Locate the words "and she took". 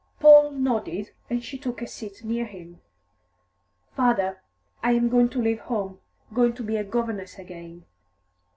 1.29-1.79